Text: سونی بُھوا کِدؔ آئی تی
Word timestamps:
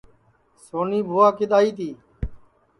سونی 0.65 0.99
بُھوا 1.09 1.27
کِدؔ 1.37 1.51
آئی 1.57 1.69
تی 1.77 1.89